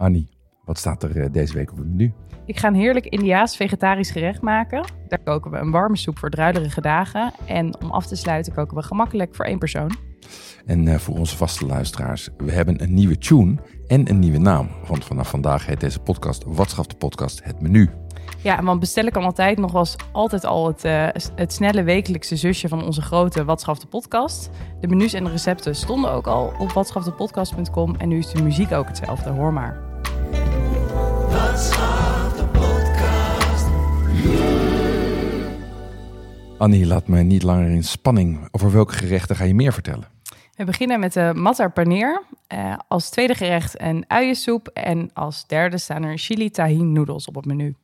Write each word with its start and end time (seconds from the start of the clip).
Annie, 0.00 0.28
wat 0.64 0.78
staat 0.78 1.02
er 1.02 1.20
eh, 1.20 1.32
deze 1.32 1.54
week 1.54 1.70
op 1.70 1.76
het 1.76 1.86
menu? 1.86 2.12
Ik 2.46 2.58
ga 2.58 2.68
een 2.68 2.74
heerlijk 2.74 3.06
Indiaas 3.06 3.56
vegetarisch 3.56 4.10
gerecht 4.10 4.42
maken. 4.42 4.84
Daar 5.08 5.22
koken 5.22 5.50
we 5.50 5.58
een 5.58 5.70
warme 5.70 5.96
soep 5.96 6.18
voor 6.18 6.30
druilerige 6.30 6.80
dagen. 6.80 7.32
En 7.46 7.82
om 7.82 7.90
af 7.90 8.06
te 8.06 8.16
sluiten 8.16 8.52
koken 8.54 8.76
we 8.76 8.82
gemakkelijk 8.82 9.34
voor 9.34 9.44
één 9.44 9.58
persoon. 9.58 9.96
En 10.66 10.86
uh, 10.86 10.94
voor 10.94 11.18
onze 11.18 11.36
vaste 11.36 11.66
luisteraars, 11.66 12.28
we 12.36 12.52
hebben 12.52 12.82
een 12.82 12.94
nieuwe 12.94 13.18
tune 13.18 13.56
en 13.86 14.10
een 14.10 14.18
nieuwe 14.18 14.38
naam. 14.38 14.68
Want 14.86 15.04
vanaf 15.04 15.28
vandaag 15.28 15.66
heet 15.66 15.80
deze 15.80 16.00
podcast 16.00 16.44
Wat 16.46 16.70
schaft 16.70 16.90
de 16.90 16.96
podcast 16.96 17.44
het 17.44 17.60
menu. 17.60 17.90
Ja, 18.42 18.62
want 18.62 18.80
bestel 18.80 19.10
kan 19.10 19.24
altijd 19.24 19.58
nog 19.58 19.72
was 19.72 19.96
altijd 20.12 20.44
al 20.44 20.66
het, 20.66 20.84
uh, 20.84 21.08
het 21.34 21.52
snelle 21.52 21.82
wekelijkse 21.82 22.36
zusje 22.36 22.68
van 22.68 22.84
onze 22.84 23.02
grote 23.02 23.44
Wat 23.44 23.60
de 23.60 23.86
podcast. 23.90 24.50
De 24.80 24.88
menus 24.88 25.12
en 25.12 25.24
de 25.24 25.30
recepten 25.30 25.74
stonden 25.74 26.12
ook 26.12 26.26
al 26.26 26.52
op 26.58 26.72
watschaftepodcast.com 26.72 27.94
en 27.94 28.08
nu 28.08 28.18
is 28.18 28.30
de 28.30 28.42
muziek 28.42 28.72
ook 28.72 28.86
hetzelfde. 28.86 29.30
Hoor 29.30 29.52
maar. 29.52 29.89
Annie, 36.60 36.86
laat 36.86 37.08
me 37.08 37.22
niet 37.22 37.42
langer 37.42 37.70
in 37.70 37.84
spanning. 37.84 38.48
Over 38.50 38.72
welke 38.72 38.92
gerechten 38.92 39.36
ga 39.36 39.44
je 39.44 39.54
meer 39.54 39.72
vertellen? 39.72 40.08
We 40.56 40.64
beginnen 40.64 41.00
met 41.00 41.12
de 41.12 41.32
matar 41.34 41.72
paneer. 41.72 42.22
Uh, 42.52 42.76
als 42.88 43.10
tweede 43.10 43.34
gerecht 43.34 43.80
een 43.80 44.04
uiensoep. 44.06 44.68
En 44.68 45.10
als 45.12 45.46
derde 45.46 45.78
staan 45.78 46.02
er 46.02 46.18
chili 46.18 46.50
tahin 46.50 46.92
noedels 46.92 47.26
op 47.26 47.34
het 47.34 47.44
menu. 47.44 47.74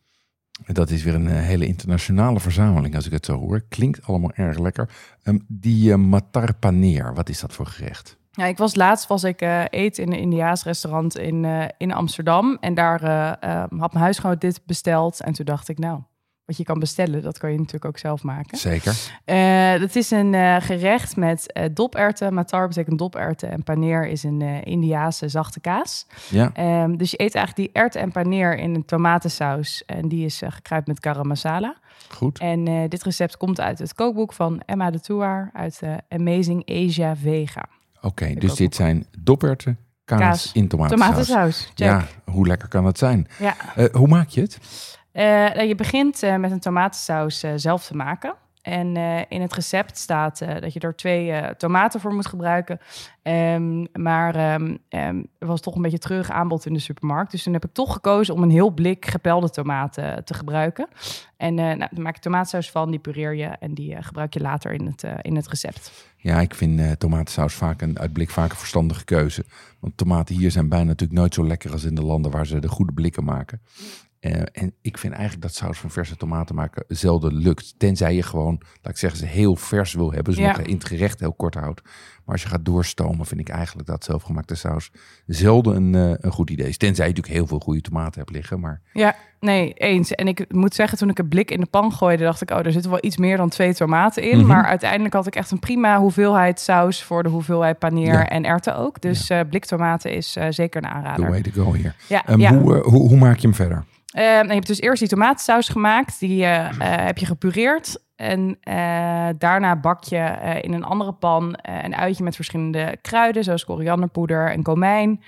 Dat 0.66 0.90
is 0.90 1.02
weer 1.02 1.14
een 1.14 1.28
eh, 1.28 1.40
hele 1.40 1.66
internationale 1.66 2.40
verzameling 2.40 2.94
als 2.94 3.06
ik 3.06 3.12
het 3.12 3.24
zo 3.24 3.38
hoor. 3.38 3.62
Klinkt 3.68 4.06
allemaal 4.06 4.32
erg 4.32 4.58
lekker. 4.58 4.90
Um, 5.24 5.44
die 5.48 5.88
uh, 5.88 5.94
matar 5.94 6.54
paneer, 6.54 7.14
wat 7.14 7.28
is 7.28 7.40
dat 7.40 7.52
voor 7.52 7.66
gerecht? 7.66 8.16
Ja, 8.36 8.44
ik 8.44 8.58
was 8.58 8.74
laatst 8.74 9.06
was 9.06 9.24
ik 9.24 9.42
uh, 9.42 9.64
eten 9.70 10.04
in 10.04 10.12
een 10.12 10.18
Indiaas 10.18 10.64
restaurant 10.64 11.18
in, 11.18 11.70
in 11.76 11.92
Amsterdam. 11.92 12.56
En 12.60 12.74
daar 12.74 13.02
ehm, 13.40 13.78
had 13.78 13.92
mijn 13.92 14.04
huisgenoot 14.04 14.40
dit 14.40 14.60
besteld. 14.66 15.20
En 15.20 15.32
toen 15.32 15.44
dacht 15.44 15.68
ik, 15.68 15.78
nou, 15.78 16.00
wat 16.44 16.56
je 16.56 16.64
kan 16.64 16.78
bestellen, 16.78 17.22
dat 17.22 17.38
kan 17.38 17.50
je 17.50 17.56
natuurlijk 17.56 17.84
ook 17.84 17.98
zelf 17.98 18.22
maken. 18.22 18.58
Zeker. 18.58 19.12
Het 19.80 19.96
is 19.96 20.10
een 20.10 20.62
gerecht 20.62 21.16
met 21.16 21.60
doperwten. 21.72 22.34
Matar 22.34 22.68
betekent 22.68 22.98
doperwten 22.98 23.50
en 23.50 23.62
paneer 23.62 24.06
is 24.06 24.22
een 24.22 24.40
Indiaanse 24.62 25.28
zachte 25.28 25.60
kaas. 25.60 26.06
Ja. 26.30 26.82
Um, 26.82 26.96
dus 26.96 27.10
je 27.10 27.20
eet 27.20 27.34
eigenlijk 27.34 27.72
die 27.72 27.82
erwten 27.82 28.00
en 28.00 28.12
paneer 28.12 28.58
in 28.58 28.74
een 28.74 28.84
tomatensaus. 28.84 29.84
En 29.86 30.08
die 30.08 30.24
is 30.24 30.42
gekruid 30.44 30.86
met 30.86 30.98
garam 31.00 31.26
masala. 31.26 31.76
Goed. 32.08 32.38
En 32.38 32.88
dit 32.88 33.02
recept 33.02 33.36
komt 33.36 33.60
uit 33.60 33.78
het 33.78 33.94
kookboek 33.94 34.32
van 34.32 34.60
Emma 34.66 34.90
de 34.90 35.00
Touar 35.00 35.50
uit 35.52 35.80
Amazing 36.08 36.70
Asia 36.70 37.16
Vega. 37.16 37.68
Oké, 38.06 38.22
okay, 38.22 38.34
dus 38.34 38.54
dit 38.54 38.74
zijn 38.74 39.06
doperwten, 39.18 39.78
kaas, 40.04 40.20
kaas, 40.20 40.50
in 40.52 40.68
tomatensaus. 40.68 41.08
Tomatensaus, 41.08 41.70
check. 41.74 41.88
Ja, 41.88 42.06
hoe 42.24 42.46
lekker 42.46 42.68
kan 42.68 42.84
dat 42.84 42.98
zijn? 42.98 43.28
Ja. 43.38 43.54
hoe 43.92 44.08
maak 44.08 44.28
je 44.28 44.40
het? 44.40 44.58
Uh, 45.12 45.68
je 45.68 45.74
begint 45.74 46.22
uh, 46.22 46.36
met 46.36 46.50
een 46.50 46.60
tomatensaus 46.60 47.44
zelf 47.56 47.86
te 47.86 47.96
maken. 47.96 48.34
En 48.66 48.96
in 49.28 49.40
het 49.40 49.52
recept 49.52 49.98
staat 49.98 50.38
dat 50.38 50.72
je 50.72 50.80
er 50.80 50.96
twee 50.96 51.56
tomaten 51.56 52.00
voor 52.00 52.14
moet 52.14 52.26
gebruiken. 52.26 52.78
Um, 53.22 53.86
maar 53.92 54.54
um, 54.54 54.78
er 54.88 55.46
was 55.46 55.60
toch 55.60 55.74
een 55.74 55.82
beetje 55.82 55.98
terug 55.98 56.30
aanbod 56.30 56.66
in 56.66 56.72
de 56.72 56.78
supermarkt. 56.78 57.30
Dus 57.30 57.42
toen 57.42 57.52
heb 57.52 57.64
ik 57.64 57.72
toch 57.72 57.92
gekozen 57.92 58.34
om 58.34 58.42
een 58.42 58.50
heel 58.50 58.70
blik 58.70 59.06
gepelde 59.06 59.50
tomaten 59.50 60.24
te 60.24 60.34
gebruiken. 60.34 60.88
En 61.36 61.54
nou, 61.54 61.78
dan 61.78 62.02
maak 62.02 62.14
je 62.14 62.20
tomatensaus 62.20 62.70
van, 62.70 62.90
die 62.90 63.00
pureer 63.00 63.34
je 63.34 63.46
en 63.46 63.74
die 63.74 64.02
gebruik 64.02 64.34
je 64.34 64.40
later 64.40 64.72
in 64.72 64.86
het, 64.86 65.04
in 65.22 65.36
het 65.36 65.48
recept. 65.48 66.14
Ja, 66.16 66.40
ik 66.40 66.54
vind 66.54 67.00
tomatensaus 67.00 67.54
vaak 67.54 67.82
een 67.82 67.98
uit 67.98 68.12
blik 68.12 68.30
vaak 68.30 68.50
een 68.50 68.56
verstandige 68.56 69.04
keuze. 69.04 69.44
Want 69.80 69.96
tomaten 69.96 70.34
hier 70.34 70.50
zijn 70.50 70.68
bijna 70.68 70.84
natuurlijk 70.84 71.18
nooit 71.18 71.34
zo 71.34 71.46
lekker 71.46 71.72
als 71.72 71.84
in 71.84 71.94
de 71.94 72.02
landen 72.02 72.30
waar 72.30 72.46
ze 72.46 72.58
de 72.58 72.68
goede 72.68 72.92
blikken 72.92 73.24
maken. 73.24 73.60
Uh, 74.26 74.42
en 74.52 74.74
ik 74.82 74.98
vind 74.98 75.12
eigenlijk 75.12 75.42
dat 75.42 75.54
saus 75.54 75.78
van 75.78 75.90
verse 75.90 76.16
tomaten 76.16 76.54
maken 76.54 76.84
zelden 76.88 77.34
lukt. 77.34 77.74
Tenzij 77.78 78.14
je 78.14 78.22
gewoon, 78.22 78.60
laat 78.82 78.92
ik 78.92 78.98
zeggen, 78.98 79.18
ze 79.18 79.26
heel 79.26 79.56
vers 79.56 79.94
wil 79.94 80.12
hebben. 80.12 80.34
Ze 80.34 80.40
ja. 80.40 80.58
in 80.58 80.74
het 80.74 80.84
gerecht 80.84 81.20
heel 81.20 81.32
kort 81.32 81.54
houdt. 81.54 81.82
Maar 81.84 82.34
als 82.34 82.42
je 82.42 82.48
gaat 82.48 82.64
doorstomen, 82.64 83.26
vind 83.26 83.40
ik 83.40 83.48
eigenlijk 83.48 83.88
dat 83.88 84.04
zelfgemaakte 84.04 84.54
saus 84.54 84.90
zelden 85.26 85.76
een, 85.76 86.10
uh, 86.10 86.14
een 86.20 86.32
goed 86.32 86.50
idee 86.50 86.68
is. 86.68 86.76
Tenzij 86.76 87.06
je 87.06 87.10
natuurlijk 87.10 87.38
heel 87.38 87.46
veel 87.46 87.58
goede 87.58 87.80
tomaten 87.80 88.20
hebt 88.20 88.32
liggen. 88.32 88.60
Maar... 88.60 88.80
Ja, 88.92 89.14
nee, 89.40 89.72
eens. 89.72 90.12
En 90.12 90.28
ik 90.28 90.52
moet 90.52 90.74
zeggen, 90.74 90.98
toen 90.98 91.08
ik 91.08 91.18
een 91.18 91.28
blik 91.28 91.50
in 91.50 91.60
de 91.60 91.66
pan 91.66 91.92
gooide, 91.92 92.24
dacht 92.24 92.42
ik, 92.42 92.50
oh, 92.50 92.64
er 92.64 92.72
zitten 92.72 92.90
wel 92.90 93.00
iets 93.02 93.16
meer 93.16 93.36
dan 93.36 93.48
twee 93.48 93.74
tomaten 93.74 94.22
in. 94.22 94.32
Mm 94.32 94.38
-hmm. 94.38 94.48
Maar 94.48 94.66
uiteindelijk 94.66 95.14
had 95.14 95.26
ik 95.26 95.36
echt 95.36 95.50
een 95.50 95.58
prima 95.58 95.98
hoeveelheid 95.98 96.60
saus 96.60 97.02
voor 97.02 97.22
de 97.22 97.28
hoeveelheid 97.28 97.78
paneer 97.78 98.12
ja. 98.12 98.28
en 98.28 98.44
erwten 98.44 98.76
ook. 98.76 99.00
Dus 99.00 99.26
ja. 99.26 99.42
uh, 99.42 99.48
bliktomaten 99.48 100.12
is 100.12 100.36
zeker 100.48 100.84
een 100.84 100.90
aanrader. 100.90 101.24
The 101.24 101.30
way 101.30 101.42
to 101.42 101.50
go 101.62 101.72
hier. 101.72 101.94
Ja, 102.08 102.30
um, 102.30 102.40
ja. 102.40 102.58
Hoe, 102.58 102.74
hoe, 102.74 103.08
hoe 103.08 103.18
maak 103.18 103.36
je 103.36 103.46
hem 103.46 103.54
verder? 103.54 103.84
Uh, 104.16 104.42
je 104.42 104.52
hebt 104.52 104.66
dus 104.66 104.80
eerst 104.80 105.00
die 105.00 105.08
tomatensaus 105.08 105.68
gemaakt. 105.68 106.20
Die 106.20 106.42
uh, 106.42 106.48
uh, 106.48 106.68
heb 106.78 107.18
je 107.18 107.26
gepureerd. 107.26 108.04
En 108.16 108.58
daarna 109.38 109.76
bak 109.76 110.04
je 110.04 110.58
in 110.60 110.72
een 110.72 110.84
andere 110.84 111.12
pan 111.12 111.58
een 111.62 111.96
uitje 111.96 112.24
met 112.24 112.34
verschillende 112.34 112.98
kruiden, 113.00 113.44
zoals 113.44 113.64
korianderpoeder 113.64 114.50
en 114.50 114.62
komijn. 114.62 115.22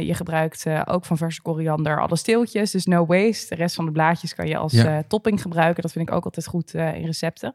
je 0.00 0.14
gebruikt 0.14 0.66
ook 0.84 1.04
van 1.04 1.16
verse 1.16 1.42
koriander 1.42 2.00
alle 2.00 2.16
steeltjes, 2.16 2.70
dus 2.70 2.86
no 2.86 3.06
waste. 3.06 3.48
De 3.48 3.54
rest 3.54 3.74
van 3.74 3.84
de 3.84 3.92
blaadjes 3.92 4.34
kan 4.34 4.48
je 4.48 4.56
als 4.56 4.72
ja. 4.72 5.02
topping 5.08 5.42
gebruiken. 5.42 5.82
Dat 5.82 5.92
vind 5.92 6.08
ik 6.08 6.14
ook 6.14 6.24
altijd 6.24 6.46
goed 6.46 6.74
in 6.74 7.04
recepten. 7.04 7.54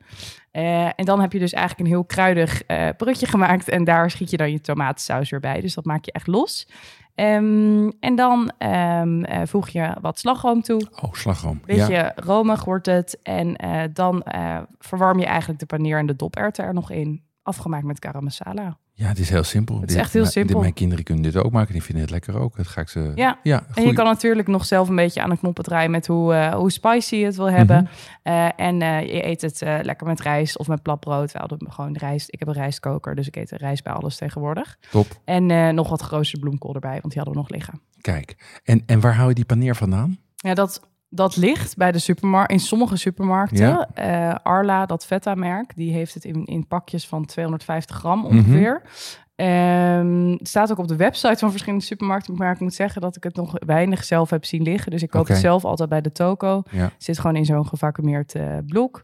en 0.51 1.05
dan 1.05 1.21
heb 1.21 1.33
je 1.33 1.39
dus 1.39 1.53
eigenlijk 1.53 1.87
een 1.87 1.95
heel 1.95 2.05
kruidig 2.05 2.61
brutje 2.97 3.25
gemaakt. 3.25 3.69
En 3.69 3.83
daar 3.83 4.11
schiet 4.11 4.29
je 4.29 4.37
dan 4.37 4.51
je 4.51 4.61
tomatensaus 4.61 5.29
weer 5.29 5.39
bij. 5.39 5.61
Dus 5.61 5.73
dat 5.73 5.85
maak 5.85 6.05
je 6.05 6.11
echt 6.11 6.27
los. 6.27 6.67
Um, 7.15 7.91
en 7.99 8.15
dan 8.15 8.51
um, 8.57 9.25
uh, 9.25 9.41
voeg 9.43 9.69
je 9.69 9.95
wat 10.01 10.19
slagroom 10.19 10.61
toe. 10.61 10.87
Oh, 11.01 11.13
slagroom. 11.13 11.61
Beetje 11.65 11.93
ja. 11.93 12.13
romig 12.15 12.65
wordt 12.65 12.85
het. 12.85 13.19
En 13.23 13.65
uh, 13.65 13.83
dan 13.93 14.23
uh, 14.35 14.57
verwarm 14.79 15.19
je 15.19 15.25
eigenlijk 15.25 15.59
de 15.59 15.65
paneer 15.65 15.97
en 15.97 16.05
de 16.05 16.15
doperwten 16.15 16.65
er 16.65 16.73
nog 16.73 16.91
in. 16.91 17.23
Afgemaakt 17.43 17.85
met 17.85 18.03
garam 18.05 18.23
masala. 18.23 18.77
Ja, 18.93 19.07
het 19.07 19.19
is 19.19 19.29
heel 19.29 19.43
simpel. 19.43 19.81
Het 19.81 19.89
is 19.89 19.95
echt 19.95 20.13
heel 20.13 20.25
simpel. 20.25 20.53
Dit, 20.53 20.61
mijn 20.61 20.73
kinderen 20.73 21.03
kunnen 21.03 21.23
dit 21.23 21.37
ook 21.37 21.51
maken. 21.51 21.73
Die 21.73 21.83
vinden 21.83 22.03
het 22.03 22.11
lekker 22.11 22.39
ook. 22.39 22.57
Dat 22.57 22.67
ga 22.67 22.81
ik 22.81 22.89
ze... 22.89 23.11
Ja, 23.15 23.39
ja 23.43 23.65
en 23.73 23.83
je 23.83 23.93
kan 23.93 24.05
natuurlijk 24.05 24.47
nog 24.47 24.65
zelf 24.65 24.89
een 24.89 24.95
beetje 24.95 25.21
aan 25.21 25.29
de 25.29 25.37
knoppen 25.37 25.63
draaien... 25.63 25.91
met 25.91 26.07
hoe, 26.07 26.33
uh, 26.33 26.53
hoe 26.53 26.71
spicy 26.71 27.15
je 27.15 27.25
het 27.25 27.35
wil 27.35 27.51
hebben. 27.51 27.77
Mm 27.77 27.87
-hmm. 28.23 28.33
uh, 28.33 28.49
en 28.55 28.81
uh, 28.81 29.01
je 29.01 29.25
eet 29.25 29.41
het 29.41 29.61
lekker 29.61 30.07
met 30.07 30.21
rijst 30.21 30.57
of 30.57 30.67
met 30.67 30.81
platbrood. 30.81 31.31
We 31.31 31.39
hadden 31.39 31.71
gewoon 31.71 31.97
rijst. 31.97 32.27
Ik 32.33 32.39
heb 32.39 32.47
een 32.47 32.53
rijstkoker, 32.53 33.15
dus 33.15 33.27
ik 33.27 33.35
eet 33.35 33.51
rijst 33.51 33.83
bij 33.83 33.93
alles 33.93 34.15
tegenwoordig. 34.15 34.77
Top. 34.91 35.07
En 35.25 35.75
nog 35.75 35.89
wat 35.89 36.01
geroosterde 36.01 36.45
bloemkool 36.45 36.73
erbij, 36.73 36.99
want 37.01 37.13
die 37.13 37.23
hadden 37.23 37.33
we 37.33 37.39
nog 37.39 37.49
liggen. 37.49 37.81
Kijk, 38.01 38.59
en, 38.63 38.83
en 38.85 38.99
waar 38.99 39.15
hou 39.15 39.29
je 39.29 39.35
die 39.35 39.45
paneer 39.45 39.75
vandaan? 39.75 40.19
Ja, 40.35 40.53
dat 40.53 40.89
dat 41.13 41.35
ligt 41.35 41.77
bij 41.77 41.91
de 41.91 41.99
supermarkt, 41.99 42.51
in 42.51 42.59
sommige 42.59 42.97
supermarkten. 42.97 43.87
Ja. 43.95 44.29
Uh, 44.29 44.35
Arla, 44.43 44.85
dat 44.85 45.05
Vetta-merk, 45.05 45.75
die 45.75 45.91
heeft 45.91 46.13
het 46.13 46.25
in, 46.25 46.45
in 46.45 46.67
pakjes 46.67 47.07
van 47.07 47.25
250 47.25 47.95
gram 47.95 48.25
ongeveer. 48.25 48.81
Mm 48.83 49.45
-hmm. 49.45 50.31
het 50.37 50.47
staat 50.47 50.71
ook 50.71 50.77
op 50.77 50.87
de 50.87 50.95
website 50.95 51.37
van 51.37 51.49
verschillende 51.49 51.85
supermarkten. 51.85 52.35
Maar 52.35 52.53
ik 52.53 52.59
moet 52.59 52.73
zeggen 52.73 53.01
dat 53.01 53.15
ik 53.15 53.23
het 53.23 53.35
nog 53.35 53.53
weinig 53.65 54.03
zelf 54.03 54.29
heb 54.29 54.45
zien 54.45 54.61
liggen. 54.61 54.91
Dus 54.91 55.03
ik 55.03 55.09
koop 55.09 55.21
okay. 55.21 55.35
het 55.35 55.45
zelf 55.45 55.65
altijd 55.65 55.89
bij 55.89 56.01
de 56.01 56.11
toko. 56.11 56.63
Ja. 56.69 56.91
Zit 56.97 57.19
gewoon 57.19 57.35
in 57.35 57.45
zo'n 57.45 57.67
gevacumeerd 57.67 58.35
uh, 58.35 58.57
blok. 58.65 59.03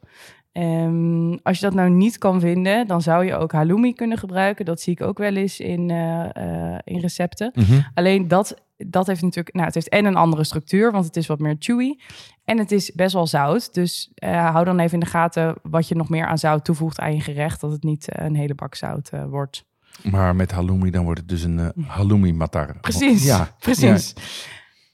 Um, 0.53 1.39
als 1.44 1.59
je 1.59 1.66
dat 1.66 1.74
nou 1.74 1.89
niet 1.89 2.18
kan 2.18 2.39
vinden, 2.39 2.88
dan 2.88 3.01
zou 3.01 3.25
je 3.25 3.35
ook 3.35 3.51
halloumi 3.51 3.94
kunnen 3.94 4.18
gebruiken. 4.18 4.66
Dat 4.66 4.81
zie 4.81 4.94
ik 4.94 5.01
ook 5.01 5.18
wel 5.18 5.35
eens 5.35 5.59
in, 5.59 5.89
uh, 5.89 6.25
in 6.84 7.00
recepten. 7.00 7.51
Mm 7.53 7.63
-hmm. 7.63 7.85
Alleen 7.94 8.28
dat, 8.28 8.56
dat 8.78 9.08
heeft 9.08 9.22
natuurlijk, 9.22 9.56
nou, 9.56 9.66
het 9.66 9.76
heeft 9.76 9.90
en 9.90 10.06
een 10.06 10.16
andere 10.16 10.44
structuur, 10.44 10.92
want 10.92 11.06
het 11.06 11.16
is 11.16 11.28
wat 11.28 11.40
meer 11.40 11.56
chewy. 11.60 12.00
En 12.46 12.58
het 12.58 12.72
is 12.72 12.92
best 12.92 13.14
wel 13.14 13.28
zout. 13.28 13.74
Dus 13.74 14.12
uh, 14.24 14.50
hou 14.52 14.66
dan 14.66 14.80
even 14.80 14.94
in 14.94 15.00
de 15.00 15.06
gaten 15.06 15.56
wat 15.62 15.88
je 15.88 15.96
nog 15.96 16.10
meer 16.10 16.26
aan 16.26 16.38
zout 16.38 16.66
toevoegt 16.66 17.00
aan 17.00 17.16
je 17.16 17.22
gerecht. 17.22 17.62
Dat 17.62 17.72
het 17.72 17.84
niet 17.84 18.08
een 18.10 18.36
hele 18.36 18.56
bak 18.56 18.76
zout 18.76 19.10
wordt. 19.30 19.64
Maar 20.04 20.36
met 20.36 20.52
halloumi, 20.52 20.90
dan 20.90 21.04
wordt 21.04 21.20
het 21.20 21.30
dus 21.30 21.44
een 21.44 21.74
halloumi 21.88 22.34
matar. 22.34 22.80
Precies, 22.80 23.26
ja. 23.26 23.56
precies. 23.60 24.13
Ja. 24.16 24.22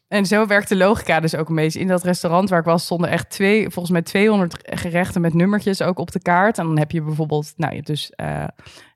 En 0.07 0.25
zo 0.25 0.47
werkt 0.47 0.69
de 0.69 0.75
logica 0.75 1.19
dus 1.19 1.35
ook 1.35 1.49
een 1.49 1.55
beetje. 1.55 1.79
In 1.79 1.87
dat 1.87 2.03
restaurant 2.03 2.49
waar 2.49 2.59
ik 2.59 2.65
was, 2.65 2.83
stonden 2.83 3.09
echt 3.09 3.29
twee, 3.29 3.61
volgens 3.61 3.89
mij 3.89 4.01
200 4.01 4.57
gerechten 4.61 5.21
met 5.21 5.33
nummertjes 5.33 5.81
ook 5.81 5.99
op 5.99 6.11
de 6.11 6.21
kaart. 6.21 6.57
En 6.57 6.65
dan 6.65 6.77
heb 6.77 6.91
je 6.91 7.01
bijvoorbeeld, 7.01 7.53
nou, 7.55 7.69
je 7.69 7.75
hebt 7.75 7.87
dus 7.87 8.11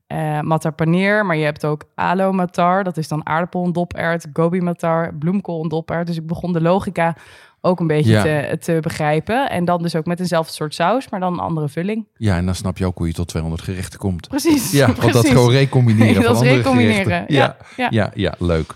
uh, 0.08 0.42
matar 0.42 0.74
paneer, 0.74 1.26
maar 1.26 1.38
je 1.38 1.44
hebt 1.44 1.66
ook 1.66 1.84
alo 1.96 2.32
matar. 2.32 2.84
Dat 2.84 2.98
is 2.98 3.08
dan 3.08 3.26
aardappel 3.26 3.64
en 3.64 3.72
dopert, 3.72 4.28
gobi 4.34 4.62
matar, 4.62 5.14
bloemkool 5.14 5.64
en 5.64 5.70
dopert. 5.70 6.08
Dus 6.08 6.18
ik 6.18 6.28
begon 6.28 6.54
de 6.54 6.62
logica 6.62 7.16
ook 7.62 7.80
een 7.80 7.88
beetje 7.88 8.12
ja. 8.12 8.22
te, 8.22 8.58
te, 8.60 8.78
begrijpen. 8.82 9.50
En 9.50 9.66
dan 9.66 9.82
dus 9.82 9.96
ook 9.96 10.06
met 10.06 10.20
eenzelfde 10.20 10.54
soort 10.54 10.74
saus, 10.74 11.10
maar 11.10 11.20
dan 11.20 11.34
een 11.34 11.40
andere 11.40 11.70
vulling. 11.70 12.08
Ja, 12.18 12.38
en 12.38 12.46
dan 12.46 12.56
snap 12.56 12.78
je 12.78 12.86
ook 12.86 12.98
hoe 12.98 13.08
je 13.08 13.14
tot 13.14 13.28
200 13.28 13.64
gerechten 13.64 14.00
komt. 14.00 14.28
Precies. 14.28 14.72
Ja, 14.72 14.94
want 15.02 15.14
dat 15.14 15.28
gewoon 15.28 15.52
recombineren 15.52 16.14
dat 16.24 16.24
van 16.24 16.36
andere 16.36 16.56
recombineren. 16.56 17.04
gerechten. 17.04 17.36
Ja, 17.36 17.58
ja, 17.76 17.88
ja, 17.90 18.12
ja, 18.14 18.34
leuk. 18.38 18.76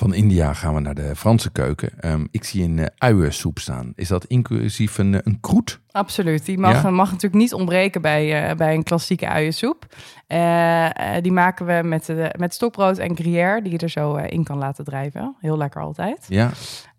Van 0.00 0.14
India 0.14 0.52
gaan 0.54 0.74
we 0.74 0.80
naar 0.80 0.94
de 0.94 1.16
Franse 1.16 1.50
keuken. 1.52 1.90
Ehm, 2.00 2.26
ik 2.30 2.44
zie 2.44 2.64
een 2.64 2.76
uh, 2.76 2.84
uiensoep 2.98 3.58
staan. 3.58 3.92
Is 3.94 4.08
dat 4.08 4.24
inclusief 4.24 4.98
een, 4.98 5.12
uh, 5.12 5.18
een 5.24 5.40
kroet? 5.40 5.80
Absoluut. 5.90 6.44
Die 6.44 6.58
mag, 6.58 6.82
Ja. 6.82 6.90
mag 6.90 7.06
natuurlijk 7.06 7.42
niet 7.42 7.54
ontbreken 7.54 8.02
bij, 8.02 8.48
eh, 8.50 8.56
bij 8.56 8.74
een 8.74 8.82
klassieke 8.82 9.28
uiensoep. 9.28 9.86
Eh, 10.26 11.16
eh, 11.16 11.22
die 11.22 11.32
maken 11.32 11.66
we 11.66 11.80
met, 11.88 12.06
de, 12.06 12.34
met 12.38 12.54
stokbrood 12.54 12.98
en 12.98 13.16
gruyère, 13.16 13.62
die 13.62 13.72
je 13.72 13.78
er 13.78 13.88
zo 13.90 14.14
eh, 14.14 14.30
in 14.30 14.44
kan 14.44 14.58
laten 14.58 14.84
drijven. 14.84 15.34
Heel 15.40 15.56
lekker 15.56 15.80
altijd. 15.82 16.24
Ja, 16.28 16.50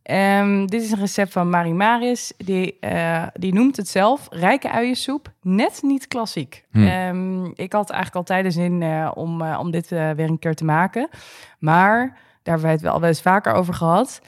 Ehm, 0.03 0.65
dit 0.65 0.81
is 0.81 0.91
een 0.91 0.99
recept 0.99 1.31
van 1.31 1.49
Marie 1.49 1.73
Maris. 1.73 2.33
Die, 2.37 2.77
eh, 2.79 3.23
die 3.33 3.53
noemt 3.53 3.77
het 3.77 3.87
zelf 3.87 4.27
rijke 4.29 4.71
uiensoep, 4.71 5.31
net 5.41 5.79
niet 5.81 6.07
klassiek. 6.07 6.65
Hmm. 6.71 6.87
Ehm, 6.87 7.45
ik 7.45 7.73
had 7.73 7.89
eigenlijk 7.89 8.15
altijd 8.15 8.43
de 8.43 8.51
zin 8.51 8.81
eh, 8.81 9.11
om, 9.13 9.41
eh, 9.41 9.59
om 9.59 9.71
dit 9.71 9.91
eh, 9.91 10.09
weer 10.11 10.29
een 10.29 10.39
keer 10.39 10.55
te 10.55 10.65
maken. 10.65 11.09
Maar, 11.59 12.17
daar 12.43 12.53
hebben 12.53 12.61
wij 12.63 12.71
het 12.71 12.81
wel 12.81 12.99
wel 12.99 13.09
eens 13.09 13.21
vaker 13.21 13.53
over 13.53 13.73
gehad. 13.73 14.21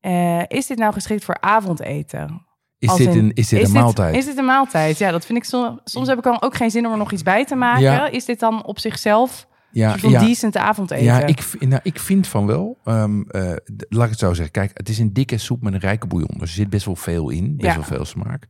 Eh, 0.00 0.42
is 0.46 0.66
dit 0.66 0.78
nou 0.78 0.92
geschikt 0.92 1.24
voor 1.24 1.40
avondeten? 1.40 2.46
is 2.78 2.94
dit, 2.94 3.14
in- 3.14 3.18
een, 3.18 3.32
is 3.34 3.48
dit 3.48 3.66
een 3.66 3.72
maaltijd? 3.72 4.16
Is 4.16 4.24
dit 4.24 4.38
een 4.38 4.44
maaltijd? 4.44 4.98
Ja, 4.98 5.10
dat 5.10 5.26
vind 5.26 5.38
ik 5.38 5.44
soms. 5.44 5.80
Soms 5.84 6.08
heb 6.08 6.18
ik 6.18 6.24
dan 6.24 6.42
ook 6.42 6.56
geen 6.56 6.70
zin 6.70 6.86
om 6.86 6.92
er 6.92 6.98
nog 6.98 7.12
iets 7.12 7.22
bij 7.22 7.44
te 7.44 7.54
maken. 7.54 7.82
Ja. 7.82 8.08
Is 8.08 8.24
dit 8.24 8.40
dan 8.40 8.64
op 8.64 8.78
zichzelf 8.78 9.46
een 9.72 9.80
ja, 9.80 9.98
van 9.98 10.10
ja. 10.10 10.20
decent 10.20 10.56
avondeten? 10.56 11.04
Ja, 11.04 11.26
ik, 11.26 11.54
nou, 11.60 11.80
ik 11.84 11.98
vind 11.98 12.26
van 12.26 12.46
wel. 12.46 12.78
Ehm, 12.84 13.20
eh, 13.22 13.40
laat 13.88 14.04
ik 14.04 14.10
het 14.10 14.18
zo 14.18 14.34
zeggen. 14.34 14.52
Kijk, 14.52 14.70
het 14.74 14.88
is 14.88 14.98
een 14.98 15.12
dikke 15.12 15.38
soep 15.38 15.62
met 15.62 15.72
een 15.72 15.80
rijke 15.80 16.06
bouillon. 16.06 16.38
Dus 16.38 16.48
er 16.48 16.54
zit 16.54 16.70
best 16.70 16.86
wel 16.86 16.96
veel 16.96 17.30
in. 17.30 17.56
Best 17.56 17.68
Ja. 17.68 17.74
wel 17.74 17.84
veel 17.84 18.04
smaak. 18.04 18.46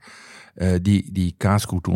Eh, 0.55 0.71
die 0.82 1.12
die 1.12 1.35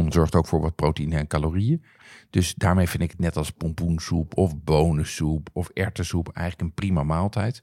zorgt 0.09 0.35
ook 0.35 0.47
voor 0.47 0.61
wat 0.61 0.75
proteïne 0.75 1.17
en 1.17 1.27
calorieën. 1.27 1.85
Dus 2.32 2.55
daarmee 2.55 2.88
vind 2.88 3.02
ik 3.02 3.11
het 3.11 3.19
net 3.20 3.37
als 3.37 3.50
pompoensoep 3.50 4.37
of 4.37 4.52
bonensoep 4.64 5.49
of 5.52 5.69
erwtensoep 5.69 6.29
eigenlijk 6.34 6.69
een 6.69 6.75
prima 6.75 7.02
maaltijd. 7.02 7.62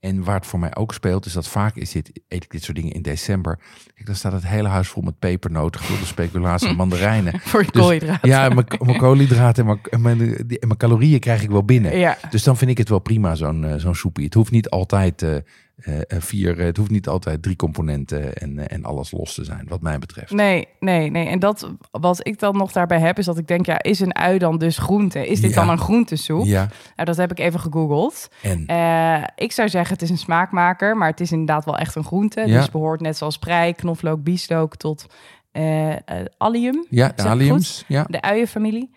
En 0.00 0.24
waar 0.24 0.34
het 0.36 0.46
voor 0.46 0.58
mij 0.58 0.74
ook 0.76 0.94
speelt, 0.94 1.26
is 1.26 1.32
dat 1.32 1.48
vaak 1.48 1.76
is 1.76 1.92
dit, 1.92 2.20
eet 2.28 2.44
ik 2.44 2.50
dit 2.50 2.62
soort 2.62 2.76
dingen 2.76 2.92
in 2.92 3.02
december. 3.02 3.58
Kijk, 3.94 4.06
dan 4.06 4.14
staat 4.14 4.32
het 4.32 4.46
hele 4.46 4.68
huis 4.68 4.88
vol 4.88 5.02
met 5.02 5.18
pepernoten, 5.18 5.80
gulden 5.80 6.06
speculatie 6.06 6.68
en 6.68 6.76
mandarijnen. 6.84 7.40
Voor 7.40 7.60
je 7.64 7.70
Dus- 7.72 7.80
koolhydraten. 7.82 8.28
Ja, 8.28 8.48
mijn, 8.48 8.66
mijn 8.78 8.98
koolhydraten 8.98 9.62
en 9.62 9.66
mijn, 9.68 9.80
en 9.90 10.00
mijn, 10.18 10.46
die- 10.46 10.58
en 10.58 10.66
mijn 10.66 10.78
calorieën 10.78 11.20
krijg 11.20 11.42
ik 11.42 11.50
wel 11.50 11.64
binnen. 11.64 11.96
Ja. 11.98 12.18
Dus 12.30 12.42
dan 12.42 12.56
vind 12.56 12.70
ik 12.70 12.78
het 12.78 12.88
wel 12.88 12.98
prima, 12.98 13.34
zo'n 13.34 13.64
eh, 13.64 13.74
zo'n 13.76 13.94
soepie. 13.94 14.24
Het 14.24 14.34
hoeft 14.34 14.50
niet 14.50 14.68
altijd 14.70 15.22
eh, 15.22 15.36
eh, 15.76 16.00
vier, 16.08 16.58
eh, 16.58 16.64
het 16.64 16.76
hoeft 16.76 16.90
niet 16.90 17.08
altijd 17.08 17.42
drie 17.42 17.56
componenten 17.56 18.34
en, 18.34 18.58
eh, 18.58 18.76
en 18.76 18.84
alles 18.84 19.10
los 19.10 19.34
te 19.34 19.44
zijn, 19.44 19.66
wat 19.68 19.80
mij 19.80 19.98
betreft. 19.98 20.30
Nee, 20.32 20.68
nee, 20.80 21.10
nee. 21.10 21.26
En 21.26 21.38
dat 21.38 21.70
wat 21.90 22.26
ik 22.26 22.38
dan 22.38 22.56
nog 22.56 22.72
daarbij 22.72 22.98
heb, 23.00 23.18
is 23.18 23.24
dat 23.24 23.38
ik 23.38 23.46
denk, 23.46 23.66
ja, 23.66 23.82
is 23.82 24.00
een 24.00 24.14
ui 24.14 24.38
dan 24.38 24.58
dus 24.58 24.78
groente? 24.78 25.26
Is 25.28 25.40
dit 25.40 25.50
Ja. 25.50 25.56
dan 25.56 25.68
een 25.70 25.78
groentesoep? 25.78 26.44
Ja, 26.44 26.68
Nou, 26.96 27.06
dat 27.06 27.16
heb 27.16 27.30
ik 27.30 27.38
even 27.38 27.60
gegoogeld. 27.60 28.28
en 28.42 28.60
ik 29.36 29.52
zou 29.52 29.68
zeggen, 29.68 29.92
het 29.92 30.02
is 30.02 30.10
een 30.10 30.18
smaakmaker, 30.18 30.96
maar 30.96 31.08
het 31.10 31.20
is 31.20 31.32
inderdaad 31.32 31.64
wel 31.64 31.78
echt 31.78 31.94
een 31.94 32.04
groente. 32.04 32.40
Ja. 32.46 32.58
Dus 32.58 32.70
behoort 32.70 33.00
net 33.00 33.16
zoals 33.16 33.38
prei, 33.38 33.74
knoflook, 33.74 34.22
bieslook 34.22 34.76
tot 34.76 35.06
allium, 36.38 36.86
ja, 36.90 37.12
de 37.16 37.22
alliums. 37.22 37.84
Ja. 37.88 38.04
de 38.08 38.20
uienfamilie. 38.20 38.90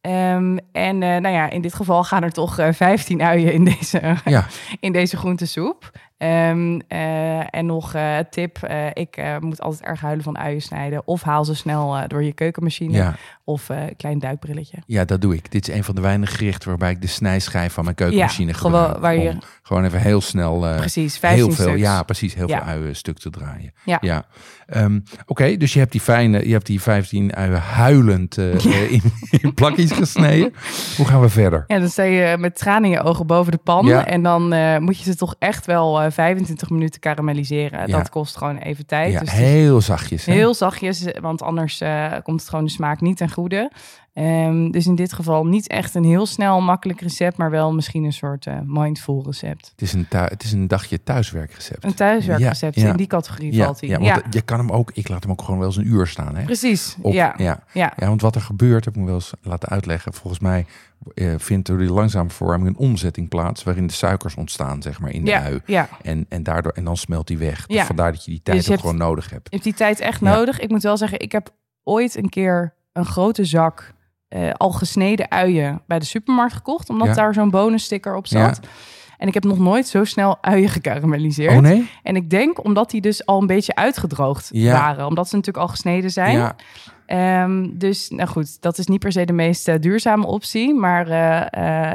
Ehm, 0.00 0.56
en 0.72 0.98
nou 0.98 1.28
ja, 1.28 1.50
in 1.50 1.60
dit 1.62 1.74
geval 1.74 2.04
gaan 2.04 2.22
er 2.22 2.32
toch 2.32 2.58
eh 2.58 2.72
15 2.72 3.22
uien 3.22 3.52
in 3.52 3.64
deze, 3.64 4.16
Ja. 4.24 4.46
in 4.80 4.92
deze 4.92 5.16
groentesoep. 5.16 5.90
Ehm, 6.22 6.80
eh, 6.88 7.54
en 7.54 7.66
nog 7.66 7.94
eh 7.94 8.16
tip, 8.30 8.58
eh, 8.62 8.86
ik 8.92 9.22
moet 9.40 9.60
altijd 9.60 9.82
erg 9.88 10.00
huilen 10.00 10.24
van 10.24 10.38
uien 10.38 10.62
snijden. 10.62 11.02
Of 11.06 11.22
haal 11.22 11.44
ze 11.44 11.54
snel 11.54 12.08
door 12.08 12.22
je 12.24 12.32
keukenmachine. 12.32 12.92
Ja, 12.96 13.14
Of 13.44 13.68
eh 13.70 13.78
klein 13.96 14.18
duikbrilletje. 14.18 14.78
ja, 14.86 15.04
dat 15.04 15.20
doe 15.20 15.34
ik. 15.34 15.50
Dit 15.50 15.68
is 15.68 15.74
een 15.74 15.84
van 15.84 15.94
de 15.94 16.00
weinige 16.00 16.36
gerichten 16.36 16.68
waarbij 16.68 16.90
ik 16.90 17.00
de 17.00 17.06
snijschijf 17.06 17.72
van 17.72 17.84
mijn 17.84 17.96
keukenmachine 17.96 18.50
Ja, 18.50 18.56
gebruik. 18.56 18.86
gewoon 18.86 19.00
waar 19.00 19.16
je- 19.16 19.28
om 19.30 19.40
gewoon 19.62 19.84
even 19.84 20.00
heel 20.00 20.20
snel 20.20 20.58
Precies, 20.76 21.18
15 21.18 21.44
heel 21.44 21.54
veel, 21.54 21.64
stuks. 21.66 21.80
ja, 21.80 22.02
precies, 22.02 22.34
heel 22.34 22.48
Ja. 22.48 22.58
veel 22.58 22.66
uien 22.66 22.96
stuk 22.96 23.18
te 23.18 23.30
draaien. 23.30 23.72
Ja. 23.84 24.24
Ehm, 24.66 25.00
Oké, 25.26 25.56
dus 25.56 25.72
je 25.72 25.78
hebt 25.78 25.92
die 25.92 26.00
fijne, 26.00 26.46
je 26.46 26.52
hebt 26.52 26.66
die 26.66 26.80
15 26.82 27.34
uien 27.34 27.60
huilend 27.60 28.36
in, 28.36 29.02
in 29.30 29.54
plakjes 29.54 29.92
gesneden. 29.92 30.52
Hoe 30.96 31.06
gaan 31.06 31.20
we 31.20 31.28
verder? 31.28 31.64
Ja, 31.66 31.78
dan 31.78 31.88
sta 31.88 32.02
je 32.02 32.36
met 32.38 32.56
tranen 32.58 32.84
in 32.84 32.90
je 32.90 33.02
ogen 33.02 33.26
boven 33.26 33.52
de 33.52 33.58
pan. 33.58 33.90
En 33.92 34.22
dan 34.22 34.48
moet 34.82 34.98
je 34.98 35.04
ze 35.04 35.16
toch 35.16 35.34
echt 35.38 35.66
wel 35.66 36.11
25 36.12 36.70
minuten 36.70 37.00
karamelliseren. 37.00 37.86
Ja. 37.86 37.96
Dat 37.96 38.08
kost 38.08 38.36
gewoon 38.36 38.56
even 38.56 38.86
tijd. 38.86 39.12
Ja, 39.12 39.20
dus 39.20 39.30
heel 39.30 39.80
zachtjes. 39.80 40.24
hè? 40.26 40.32
heel 40.32 40.54
zachtjes, 40.54 41.04
want 41.20 41.42
anders 41.42 41.80
eh, 41.80 42.12
komt 42.22 42.40
het 42.40 42.48
gewoon 42.48 42.64
de 42.64 42.70
smaak 42.70 43.00
niet 43.00 43.16
ten 43.16 43.30
goede. 43.30 43.70
Ehm, 44.12 44.70
dus 44.70 44.86
in 44.86 44.94
dit 44.94 45.12
geval 45.12 45.46
niet 45.46 45.68
echt 45.68 45.94
een 45.94 46.04
heel 46.04 46.26
snel 46.26 46.60
makkelijk 46.60 47.00
recept, 47.00 47.36
maar 47.36 47.50
wel 47.50 47.72
misschien 47.74 48.04
een 48.04 48.12
soort 48.12 48.46
eh, 48.46 48.58
mindful 48.64 49.22
recept. 49.26 49.68
Het 49.70 49.82
is 49.82 49.92
een, 49.92 50.06
het 50.10 50.42
is 50.42 50.52
een 50.52 50.68
dagje 50.68 51.02
thuiswerkrecept. 51.02 51.84
Een 51.84 51.94
thuiswerkrecept 51.94 52.74
Ja, 52.74 52.82
ja. 52.84 52.90
in 52.90 52.96
die 52.96 53.06
categorie 53.06 53.52
ja, 53.54 53.64
valt 53.64 53.80
hij. 53.80 53.88
ja, 53.88 53.98
want 53.98 54.34
je 54.34 54.40
kan 54.42 54.58
hem 54.58 54.70
ook, 54.70 54.90
ik 54.94 55.08
laat 55.08 55.22
hem 55.22 55.32
ook 55.32 55.42
gewoon 55.42 55.58
wel 55.58 55.68
eens 55.68 55.76
een 55.76 55.86
uur 55.86 56.06
staan. 56.06 56.36
Hè? 56.36 56.44
precies. 56.44 56.96
Op- 57.00 57.12
ja. 57.12 57.34
ja. 57.36 57.62
Ja. 57.72 57.92
Want 57.96 58.20
wat 58.20 58.34
er 58.34 58.40
gebeurt, 58.40 58.84
heb 58.84 58.94
ik 58.94 59.00
me 59.00 59.06
wel 59.06 59.14
eens 59.14 59.32
laten 59.42 59.68
uitleggen. 59.68 60.12
Volgens 60.14 60.42
mij 60.42 60.66
eh, 61.14 61.34
vindt 61.36 61.66
door 61.66 61.78
die 61.78 61.92
langzame 61.92 62.30
verwarming 62.30 62.68
een 62.68 62.76
omzetting 62.86 63.28
plaats... 63.28 63.62
waarin 63.62 63.86
de 63.86 63.92
suikers 63.92 64.34
ontstaan, 64.34 64.82
zeg 64.82 65.00
maar, 65.00 65.10
in 65.10 65.24
de 65.24 65.30
Ja, 65.30 65.42
ui. 65.42 65.60
ja. 65.66 65.88
En, 66.02 66.26
en, 66.28 66.42
daardoor, 66.42 66.72
en 66.72 66.84
dan 66.84 66.96
smelt 66.96 67.26
die 67.26 67.38
weg. 67.38 67.66
Dus 67.66 67.82
vandaar 67.82 68.12
dat 68.12 68.24
je 68.24 68.30
die 68.30 68.42
tijd 68.42 68.56
Dus 68.56 68.66
je 68.66 68.72
ook 68.72 68.78
hebt- 68.78 68.90
gewoon 68.90 69.08
nodig 69.08 69.30
hebt. 69.30 69.42
Je 69.44 69.50
hebt 69.50 69.64
die 69.64 69.74
tijd 69.74 70.00
echt 70.00 70.20
nodig. 70.20 70.60
Ik 70.60 70.68
moet 70.70 70.82
wel 70.82 70.96
zeggen, 70.96 71.20
ik 71.20 71.32
heb 71.32 71.50
ooit 71.82 72.16
een 72.16 72.28
keer 72.28 72.74
een 72.92 73.04
grote 73.04 73.44
zak 73.44 73.92
eh, 74.32 74.50
al 74.56 74.70
gesneden 74.70 75.30
uien 75.30 75.80
bij 75.86 75.98
de 75.98 76.04
supermarkt 76.04 76.52
gekocht. 76.54 76.90
Omdat 76.90 77.06
Ja. 77.08 77.14
daar 77.14 77.34
zo'n 77.34 77.50
bonussticker 77.50 78.16
op 78.16 78.26
zat. 78.26 78.60
En 79.18 79.28
ik 79.28 79.34
heb 79.34 79.44
nog 79.44 79.58
nooit 79.58 79.86
zo 79.88 80.04
snel 80.04 80.38
uien 80.40 80.68
gekarameliseerd. 80.68 81.52
Oh 81.54 81.58
nee? 81.60 81.90
En 82.02 82.16
ik 82.16 82.30
denk 82.30 82.64
omdat 82.64 82.90
die 82.90 83.00
dus 83.00 83.26
al 83.26 83.40
een 83.40 83.46
beetje 83.46 83.74
uitgedroogd 83.74 84.48
Ja. 84.52 84.72
waren. 84.72 85.06
Omdat 85.06 85.28
ze 85.28 85.36
natuurlijk 85.36 85.64
al 85.64 85.70
gesneden 85.70 86.10
zijn. 86.10 86.36
Ja, 86.36 86.56
Ehm, 87.06 87.68
dus 87.72 88.08
nou 88.10 88.28
goed, 88.28 88.62
dat 88.62 88.78
is 88.78 88.86
niet 88.86 89.00
per 89.00 89.12
se 89.12 89.24
de 89.24 89.32
meest 89.32 89.68
eh, 89.68 89.74
duurzame 89.80 90.26
optie. 90.26 90.74
Maar 90.74 91.08
eh, 91.08 91.20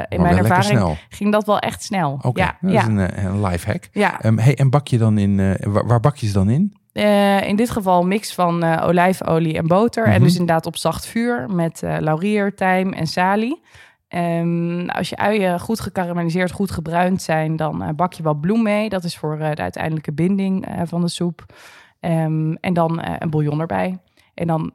in 0.08 0.20
maar 0.20 0.32
mijn 0.32 0.36
ervaring 0.44 0.98
ging 1.08 1.32
dat 1.32 1.46
wel 1.46 1.58
echt 1.58 1.82
snel. 1.82 2.18
Oké, 2.22 2.40
Ja, 2.40 2.56
dat 2.60 2.72
ja, 2.72 2.80
is 2.80 2.86
een, 2.86 3.24
een 3.26 3.42
life 3.46 3.66
hack. 3.70 3.88
ja. 3.92 4.20
Ehm, 4.20 4.38
hey, 4.38 4.54
en 4.56 4.70
bak 4.70 4.88
je 4.88 4.98
dan 4.98 5.18
in, 5.18 5.56
waar, 5.66 5.86
waar 5.86 6.00
bak 6.00 6.16
je 6.16 6.26
ze 6.26 6.32
dan 6.32 6.50
in? 6.50 6.76
Eh, 6.98 7.48
in 7.48 7.56
dit 7.56 7.70
geval 7.70 8.00
een 8.00 8.08
mix 8.08 8.34
van 8.34 8.62
eh, 8.62 8.86
olijfolie 8.86 9.56
en 9.56 9.66
boter. 9.66 10.04
En 10.04 10.12
Mhm. 10.12 10.22
dus 10.22 10.32
inderdaad 10.32 10.66
op 10.66 10.76
zacht 10.76 11.06
vuur 11.06 11.50
met 11.50 11.82
eh 11.82 11.96
laurier, 12.00 12.54
tijm 12.54 12.92
en 12.92 13.06
salie. 13.06 13.60
Ehm, 14.08 14.86
als 14.88 15.08
je 15.08 15.16
uien 15.16 15.60
goed 15.60 15.80
gekarameliseerd, 15.80 16.50
goed 16.50 16.70
gebruind 16.70 17.22
zijn, 17.22 17.56
dan 17.56 17.92
bak 17.96 18.12
je 18.12 18.22
wat 18.22 18.40
bloem 18.40 18.62
mee. 18.62 18.88
Dat 18.88 19.04
is 19.04 19.16
voor 19.16 19.38
de 19.38 19.62
uiteindelijke 19.62 20.12
binding 20.12 20.66
van 20.84 21.00
de 21.00 21.08
soep. 21.08 21.46
Ehm, 22.00 22.52
en 22.52 22.72
dan 22.72 23.02
een 23.18 23.30
bouillon 23.30 23.60
erbij. 23.60 23.98
En 24.34 24.46
dan 24.46 24.72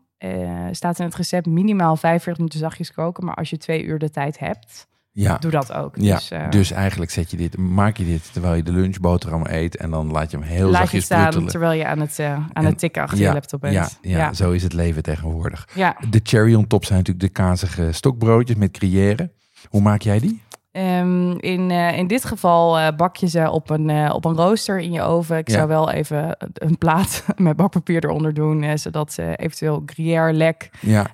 staat 0.71 0.99
in 0.99 1.05
het 1.05 1.15
recept 1.15 1.45
minimaal 1.45 1.95
45 1.95 2.37
minuten 2.37 2.59
zachtjes 2.59 2.91
koken. 2.91 3.25
Maar 3.25 3.35
als 3.35 3.49
je 3.49 3.57
twee 3.57 3.83
uur 3.83 3.99
de 3.99 4.09
tijd 4.09 4.39
hebt, 4.39 4.87
Ja, 5.15 5.37
doe 5.37 5.51
dat 5.51 5.73
ook. 5.73 5.95
ja. 5.95 6.15
Dus, 6.15 6.31
eh, 6.31 6.49
dus 6.49 6.71
eigenlijk 6.71 7.11
zet 7.11 7.31
je 7.31 7.37
dit, 7.37 7.57
maak 7.57 7.97
je 7.97 8.05
dit 8.05 8.33
terwijl 8.33 8.53
je 8.55 8.63
de 8.63 8.71
lunchboterham 8.71 9.45
eet... 9.45 9.75
en 9.77 9.89
dan 9.91 10.11
laat 10.11 10.31
je 10.31 10.37
hem 10.37 10.45
heel 10.45 10.63
laat 10.63 10.71
je 10.71 10.77
zachtjes 10.77 11.03
staan 11.05 11.19
pruttelen. 11.21 11.47
terwijl 11.49 11.71
je 11.79 11.85
aan 11.87 11.99
het, 11.99 12.19
eh, 12.19 12.31
aan 12.33 12.49
En- 12.53 12.65
het 12.65 12.77
tikken 12.79 13.01
achter 13.01 13.19
je 13.19 13.33
laptop 13.33 13.61
bent. 13.61 13.73
Ja, 13.73 13.87
ja, 14.01 14.17
ja. 14.17 14.33
zo 14.33 14.51
is 14.51 14.63
het 14.63 14.73
leven 14.73 15.03
tegenwoordig. 15.03 15.67
ja. 15.73 15.95
De 16.09 16.19
cherry 16.23 16.53
on 16.55 16.67
top 16.67 16.85
zijn 16.85 16.97
natuurlijk 16.97 17.25
de 17.25 17.31
kazige 17.41 17.91
stokbroodjes 17.91 18.57
met 18.57 18.77
gruyère. 18.77 19.31
Hoe 19.69 19.81
maak 19.81 20.01
jij 20.01 20.19
die? 20.19 20.41
Ehm, 20.71 21.31
in, 21.31 21.71
eh, 21.71 21.97
in 21.97 22.07
dit 22.07 22.25
geval 22.25 22.93
bak 22.95 23.15
je 23.15 23.27
ze 23.27 23.49
op 23.51 23.69
een, 23.69 24.11
op 24.11 24.25
een 24.25 24.35
rooster 24.35 24.79
in 24.79 24.91
je 24.91 25.01
oven. 25.01 25.37
Ik 25.37 25.47
Ja. 25.47 25.53
zou 25.55 25.67
wel 25.67 25.91
even 25.91 26.37
een 26.53 26.77
plaat 26.77 27.25
met 27.37 27.55
bakpapier 27.55 28.03
eronder 28.03 28.33
doen, 28.33 28.77
zodat 28.77 29.15
eh, 29.17 29.27
eventueel 29.35 29.83
gruyère 29.85 30.33
lek 30.33 30.69
Ja, 30.79 31.05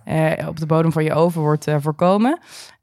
op 0.47 0.59
de 0.59 0.65
bodem 0.65 0.91
van 0.91 1.03
je 1.03 1.13
oven 1.13 1.41
wordt 1.41 1.65
voorkomen. 1.79 2.39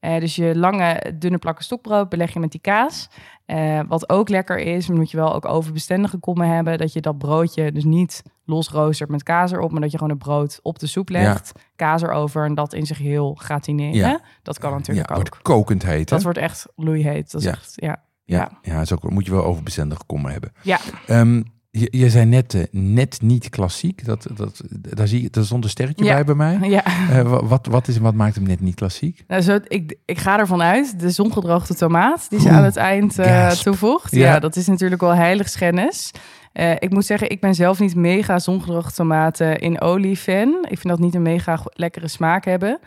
Eh, 0.06 0.20
dus 0.20 0.36
je 0.36 0.56
lange, 0.58 1.12
dunne 1.18 1.38
plakken 1.38 1.64
stokbrood 1.64 2.08
beleg 2.08 2.32
je 2.32 2.40
met 2.40 2.50
die 2.50 2.60
kaas. 2.60 3.08
Eh, 3.46 3.80
wat 3.88 4.08
ook 4.10 4.28
lekker 4.28 4.58
is, 4.58 4.88
moet 4.88 5.10
je 5.10 5.16
wel 5.16 5.34
ook 5.34 5.44
overbestendige 5.46 6.18
kommen 6.18 6.48
hebben. 6.48 6.78
Dat 6.78 6.92
je 6.92 7.00
dat 7.00 7.18
broodje 7.18 7.72
dus 7.72 7.84
niet 7.84 8.22
los 8.44 8.68
roostert 8.70 9.10
met 9.10 9.22
kaas 9.22 9.52
erop, 9.52 9.72
maar 9.72 9.80
dat 9.80 9.90
je 9.90 9.96
gewoon 9.98 10.12
het 10.12 10.22
brood 10.22 10.58
op 10.62 10.78
de 10.78 10.86
soep 10.86 11.08
legt, 11.08 11.52
kaas 11.76 12.02
erover 12.02 12.44
en 12.44 12.54
dat 12.54 12.72
in 12.74 12.86
zich 12.86 12.98
heel 12.98 13.34
gratineren. 13.34 13.94
Ja. 13.94 14.20
Dat 14.42 14.58
kan 14.58 14.70
natuurlijk 14.72 15.08
ja, 15.08 15.14
ook. 15.16 15.22
wordt 15.28 15.42
kokend 15.42 15.82
heet. 15.82 16.10
hè? 16.10 16.16
Dat 16.16 16.22
wordt 16.22 16.38
echt 16.38 16.66
loeiheet. 16.76 17.30
Dat 17.30 17.40
is 17.40 17.46
Ja. 17.46 17.52
echt, 17.52 17.72
ja. 17.74 18.02
ja, 18.24 18.50
ja. 18.62 18.80
is 18.80 18.92
ook, 18.92 19.10
moet 19.10 19.24
je 19.26 19.30
wel 19.32 19.44
overbestendig 19.44 20.06
kommen 20.06 20.32
hebben. 20.32 20.52
Ja, 20.62 20.78
Ehm, 21.06 21.42
je, 21.78 21.88
je 21.90 22.10
zei 22.10 22.24
net, 22.24 22.54
eh, 22.54 22.62
net 22.70 23.18
niet 23.22 23.48
klassiek. 23.48 24.04
Dat, 24.04 24.26
dat, 24.34 24.60
daar, 24.70 25.08
zie, 25.08 25.22
je- 25.22 25.30
daar 25.30 25.44
stond 25.44 25.64
een 25.64 25.70
sterretje 25.70 26.04
Ja. 26.04 26.14
bij 26.14 26.24
bij 26.24 26.34
mij. 26.34 26.68
ja. 26.70 26.84
Eh, 27.10 27.22
wa- 27.22 27.44
wat, 27.44 27.66
wat, 27.66 27.88
is, 27.88 27.98
wat 27.98 28.14
maakt 28.14 28.34
hem 28.34 28.44
net 28.46 28.60
niet 28.60 28.74
klassiek? 28.74 29.24
Nou, 29.28 29.42
zo, 29.42 29.58
ik, 29.68 29.94
ik 30.04 30.18
ga 30.18 30.38
ervan 30.38 30.62
uit, 30.62 31.00
de 31.00 31.10
zongedroogde 31.10 31.74
tomaat 31.74 32.26
die 32.30 32.40
ze 32.40 32.46
Oeh, 32.46 32.56
aan 32.56 32.64
het 32.64 32.76
eind 32.76 33.18
eh, 33.18 33.50
toevoegt. 33.50 34.14
Ja. 34.14 34.26
Ja. 34.26 34.38
dat 34.38 34.56
is 34.56 34.66
natuurlijk 34.66 35.00
wel 35.00 35.14
heiligschennis. 35.14 36.10
Eh 36.52 36.70
ik 36.78 36.90
moet 36.90 37.04
zeggen, 37.06 37.30
ik 37.30 37.40
ben 37.40 37.54
zelf 37.54 37.80
niet 37.80 37.94
mega 37.94 38.38
zongedroogde 38.38 38.92
tomaten 38.92 39.58
in 39.58 39.80
olie 39.80 40.16
fan. 40.16 40.48
Ik 40.68 40.78
vind 40.78 40.88
dat 40.88 40.98
niet 40.98 41.14
een 41.14 41.22
mega 41.22 41.60
lekkere 41.72 42.08
smaak 42.08 42.44
hebben. 42.44 42.78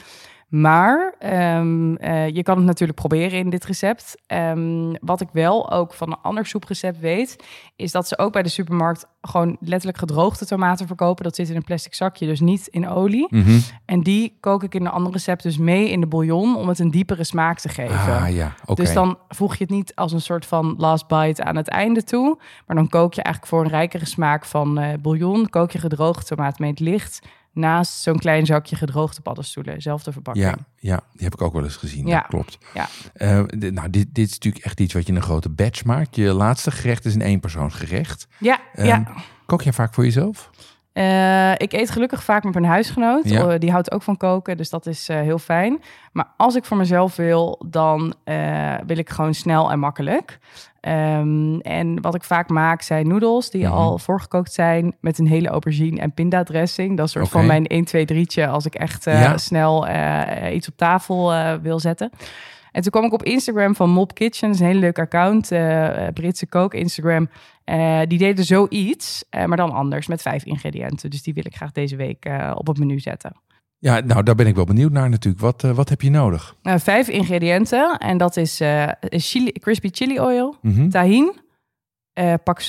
Maar 0.49 1.15
ehm, 1.19 1.95
eh, 1.95 2.29
je 2.29 2.43
kan 2.43 2.57
het 2.57 2.65
natuurlijk 2.65 2.99
proberen 2.99 3.39
in 3.39 3.49
dit 3.49 3.65
recept. 3.65 4.15
Ehm, 4.27 4.93
wat 5.01 5.21
ik 5.21 5.27
wel 5.31 5.71
ook 5.71 5.93
van 5.93 6.11
een 6.11 6.21
ander 6.21 6.45
soeprecept 6.45 6.99
weet, 6.99 7.43
is 7.75 7.91
dat 7.91 8.07
ze 8.07 8.17
ook 8.17 8.31
bij 8.31 8.43
de 8.43 8.49
supermarkt 8.49 9.05
gewoon 9.21 9.57
letterlijk 9.59 9.97
gedroogde 9.97 10.45
tomaten 10.45 10.87
verkopen. 10.87 11.23
Dat 11.23 11.35
zit 11.35 11.49
in 11.49 11.55
een 11.55 11.63
plastic 11.63 11.93
zakje, 11.93 12.25
dus 12.25 12.39
niet 12.39 12.67
in 12.67 12.89
olie. 12.89 13.27
Mhm. 13.29 13.59
En 13.85 14.01
die 14.01 14.37
kook 14.39 14.63
ik 14.63 14.75
in 14.75 14.81
een 14.85 14.91
ander 14.91 15.11
recept 15.11 15.43
dus 15.43 15.57
mee 15.57 15.89
in 15.89 15.99
de 15.99 16.07
bouillon 16.07 16.55
om 16.55 16.67
het 16.67 16.79
een 16.79 16.91
diepere 16.91 17.23
smaak 17.23 17.59
te 17.59 17.69
geven. 17.69 17.95
Ah 17.95 18.29
ja, 18.29 18.55
oké. 18.65 18.81
Dus 18.81 18.93
dan 18.93 19.17
voeg 19.27 19.55
je 19.55 19.63
het 19.63 19.73
niet 19.73 19.95
als 19.95 20.11
een 20.11 20.21
soort 20.21 20.45
van 20.45 20.75
last 20.77 21.07
bite 21.07 21.43
aan 21.43 21.55
het 21.55 21.67
einde 21.67 22.03
toe. 22.03 22.39
Maar 22.67 22.75
dan 22.75 22.89
kook 22.89 23.13
je 23.13 23.21
eigenlijk 23.21 23.53
voor 23.53 23.63
een 23.63 23.71
rijkere 23.71 24.05
smaak 24.05 24.45
van 24.45 24.77
eh, 24.77 24.93
bouillon. 25.01 25.49
Kook 25.49 25.71
je 25.71 25.79
gedroogde 25.79 26.23
tomaat 26.23 26.59
mee 26.59 26.69
het 26.69 26.79
licht. 26.79 27.19
Naast 27.59 28.01
zo'n 28.01 28.19
klein 28.19 28.45
zakje 28.45 28.75
gedroogde 28.75 29.21
paddenstoelen. 29.21 29.81
Zelfde 29.81 30.11
verpakking. 30.11 30.45
Ja, 30.45 30.55
ja, 30.79 31.01
die 31.13 31.23
heb 31.23 31.33
ik 31.33 31.41
ook 31.41 31.53
wel 31.53 31.63
eens 31.63 31.75
gezien. 31.75 32.07
Ja. 32.07 32.19
Dat 32.19 32.27
klopt. 32.27 32.57
Ja. 32.73 32.87
Eh, 33.13 33.43
dit- 33.47 33.73
nou, 33.73 33.89
dit, 33.89 34.07
dit 34.15 34.27
is 34.27 34.33
natuurlijk 34.33 34.65
echt 34.65 34.79
iets 34.79 34.93
wat 34.93 35.03
je 35.05 35.09
in 35.09 35.15
een 35.15 35.21
grote 35.23 35.49
batch 35.49 35.83
maakt. 35.85 36.15
Je 36.15 36.33
laatste 36.33 36.71
gerecht 36.71 37.05
is 37.05 37.15
een 37.15 37.21
eenpersoonsgerecht. 37.21 38.27
Ja, 38.37 38.59
Ehm, 38.73 38.87
ja. 38.87 39.03
Kook 39.45 39.61
jij 39.61 39.73
vaak 39.73 39.93
voor 39.93 40.03
jezelf? 40.03 40.49
Eh, 40.99 41.51
ik 41.57 41.73
eet 41.73 41.89
gelukkig 41.91 42.23
vaak 42.23 42.43
met 42.43 42.53
mijn 42.53 42.65
huisgenoot. 42.65 43.29
Ja. 43.29 43.47
Eh, 43.49 43.59
die 43.59 43.71
houdt 43.71 43.91
ook 43.91 44.01
van 44.01 44.17
koken, 44.17 44.57
dus 44.57 44.69
dat 44.69 44.85
is 44.85 45.09
eh, 45.09 45.19
heel 45.19 45.37
fijn. 45.37 45.81
Maar 46.11 46.27
als 46.37 46.55
ik 46.55 46.65
voor 46.65 46.77
mezelf 46.77 47.15
wil, 47.15 47.61
dan 47.67 48.13
eh, 48.23 48.73
wil 48.85 48.97
ik 48.97 49.09
gewoon 49.09 49.33
snel 49.33 49.71
en 49.71 49.79
makkelijk. 49.79 50.39
Ehm, 50.81 51.59
en 51.59 52.01
wat 52.01 52.15
ik 52.15 52.23
vaak 52.23 52.49
maak 52.49 52.81
zijn 52.81 53.07
noedels 53.07 53.49
die 53.49 53.63
Mhm. 53.65 53.73
al 53.73 53.97
voorgekookt 53.97 54.53
zijn 54.53 54.95
met 55.01 55.17
een 55.19 55.27
hele 55.27 55.47
aubergine 55.49 55.99
en 55.99 56.11
pindadressing. 56.13 56.97
Dat 56.97 57.05
is 57.05 57.11
soort 57.11 57.29
van 57.29 57.45
mijn 57.45 57.65
1, 57.67 57.85
2, 57.85 58.05
3'tje 58.05 58.47
als 58.47 58.65
ik 58.65 58.75
echt 58.75 59.03
Ja. 59.03 59.37
snel 59.37 59.87
iets 60.51 60.67
op 60.67 60.77
tafel 60.77 61.33
wil 61.61 61.79
zetten. 61.79 62.09
En 62.71 62.81
toen 62.81 62.91
kwam 62.91 63.03
ik 63.05 63.13
op 63.13 63.23
Instagram 63.23 63.75
van 63.75 63.89
Mob 63.89 64.13
Kitchen, 64.13 64.49
is 64.49 64.59
een 64.59 64.65
hele 64.65 64.79
leuk 64.79 64.99
account, 64.99 65.51
eh, 65.51 66.07
eh, 66.07 66.13
Britse 66.13 66.47
kook 66.47 66.73
Instagram. 66.73 67.29
Eh, 67.63 67.99
die 68.07 68.17
deden 68.17 68.45
zoiets, 68.45 69.23
maar 69.45 69.57
dan 69.57 69.71
anders 69.71 70.07
met 70.07 70.21
vijf 70.21 70.43
ingrediënten. 70.45 71.09
Dus 71.09 71.23
die 71.23 71.33
wil 71.33 71.45
ik 71.45 71.55
graag 71.55 71.71
deze 71.71 71.95
week 71.95 72.29
op 72.53 72.67
het 72.67 72.77
menu 72.77 72.99
zetten. 72.99 73.31
Ja, 73.77 73.99
nou, 73.99 74.23
daar 74.23 74.35
ben 74.35 74.47
ik 74.47 74.55
wel 74.55 74.65
benieuwd 74.65 74.91
naar 74.91 75.09
natuurlijk. 75.09 75.41
Wat, 75.43 75.61
wat 75.61 75.89
heb 75.89 76.01
je 76.01 76.09
nodig? 76.09 76.55
Nou, 76.63 76.79
vijf 76.79 77.07
ingrediënten 77.07 77.97
en 77.97 78.17
dat 78.17 78.37
is 78.37 78.61
chili, 79.09 79.51
crispy 79.51 79.89
chili 79.91 80.19
oil, 80.19 80.55
Mhm. 80.61 80.89
tahin, 80.89 81.33
eh 82.19 82.33
pak 82.43 82.61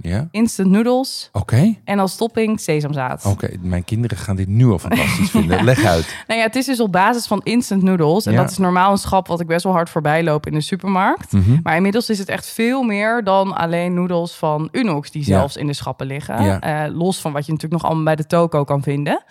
Ja, 0.00 0.28
instant 0.30 0.70
noodles 0.70 1.28
oké. 1.32 1.74
en 1.84 1.98
als 1.98 2.16
topping 2.16 2.60
sesamzaad. 2.60 3.24
Oké, 3.24 3.48
mijn 3.60 3.84
kinderen 3.84 4.16
gaan 4.18 4.36
dit 4.36 4.48
nu 4.48 4.66
al 4.70 4.78
fantastisch 4.78 5.30
vinden. 5.36 5.64
Leg 5.64 5.84
uit. 5.84 6.16
Nou 6.26 6.40
ja, 6.40 6.46
het 6.46 6.56
is 6.56 6.66
dus 6.66 6.80
op 6.80 6.92
basis 6.92 7.26
van 7.26 7.40
instant 7.42 7.82
noodles. 7.82 8.26
En 8.26 8.32
Ja. 8.32 8.40
dat 8.40 8.50
is 8.50 8.58
normaal 8.58 8.90
een 8.90 8.98
schap 8.98 9.26
wat 9.26 9.40
ik 9.40 9.46
best 9.46 9.64
wel 9.64 9.72
hard 9.72 9.90
voorbij 9.90 10.22
loop 10.22 10.46
in 10.46 10.52
de 10.52 10.60
supermarkt. 10.60 11.32
Mhm. 11.32 11.56
Maar 11.62 11.76
inmiddels 11.76 12.10
is 12.10 12.18
het 12.18 12.28
echt 12.28 12.46
veel 12.46 12.82
meer 12.82 13.24
dan 13.24 13.54
alleen 13.56 13.94
noedels 13.94 14.34
van 14.36 14.68
Unox 14.72 15.10
die 15.10 15.24
zelfs 15.24 15.56
in 15.56 15.66
de 15.66 15.72
schappen 15.72 16.06
liggen. 16.06 16.60
Eh, 16.60 16.84
los 16.94 17.20
van 17.20 17.32
wat 17.32 17.46
je 17.46 17.52
natuurlijk 17.52 17.82
nog 17.82 17.90
allemaal 17.90 18.14
bij 18.14 18.16
de 18.16 18.26
toko 18.26 18.64
kan 18.64 18.82
vinden. 18.82 19.22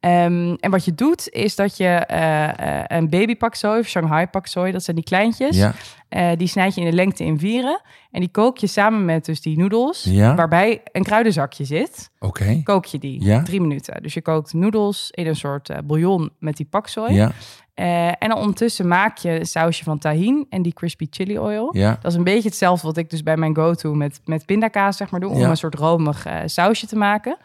Ehm, 0.00 0.54
en 0.60 0.70
wat 0.70 0.84
je 0.84 0.94
doet, 0.94 1.28
is 1.28 1.56
dat 1.56 1.76
je 1.76 1.84
eh, 1.86 2.78
eh, 2.78 2.84
een 2.86 3.08
baby 3.08 3.36
pak 3.36 3.54
soy 3.54 3.78
of 3.78 3.86
Shanghai 3.86 4.26
pak 4.26 4.46
soy, 4.46 4.70
dat 4.72 4.82
zijn 4.82 4.96
die 4.96 5.04
kleintjes, 5.04 5.56
Ja, 5.56 5.72
eh, 6.08 6.30
die 6.36 6.46
snijd 6.48 6.74
je 6.74 6.80
in 6.80 6.86
de 6.90 6.96
lengte 6.96 7.24
in 7.24 7.38
vieren. 7.38 7.80
En 8.10 8.20
die 8.20 8.30
kook 8.30 8.58
je 8.58 8.66
samen 8.66 9.04
met 9.04 9.24
dus 9.24 9.40
die 9.40 9.58
noedels, 9.58 10.04
Ja. 10.04 10.34
waarbij 10.34 10.80
een 10.92 11.02
kruidenzakje 11.02 11.64
zit. 11.64 12.10
oké. 12.18 12.60
Kook 12.64 12.84
je 12.84 12.98
die 12.98 13.24
Ja. 13.24 13.42
drie 13.42 13.60
minuten. 13.60 14.02
Dus 14.02 14.14
je 14.14 14.22
kookt 14.22 14.52
noedels 14.52 15.08
in 15.10 15.26
een 15.26 15.36
soort 15.36 15.70
bouillon 15.86 16.30
met 16.38 16.56
die 16.56 16.66
pak 16.70 16.86
soy. 16.88 17.12
Ja, 17.12 17.32
Eh, 17.80 18.06
en 18.08 18.28
dan 18.28 18.38
ondertussen 18.38 18.88
maak 18.88 19.16
je 19.16 19.38
een 19.38 19.46
sausje 19.46 19.84
van 19.84 19.98
tahin 19.98 20.46
en 20.48 20.62
die 20.62 20.72
crispy 20.72 21.06
chili 21.10 21.38
oil. 21.38 21.76
ja, 21.76 21.98
Dat 22.02 22.10
is 22.10 22.18
een 22.18 22.24
beetje 22.24 22.48
hetzelfde 22.48 22.86
wat 22.86 22.96
ik 22.96 23.10
dus 23.10 23.22
bij 23.22 23.36
mijn 23.36 23.54
go-to 23.54 23.94
met, 23.94 24.20
met 24.24 24.46
pindakaas 24.46 24.96
zeg 24.96 25.10
maar 25.10 25.20
doe. 25.20 25.30
Om 25.30 25.42
een 25.42 25.56
soort 25.56 25.74
romig 25.74 26.26
eh, 26.26 26.38
sausje 26.44 26.86
te 26.86 26.96
maken. 26.96 27.36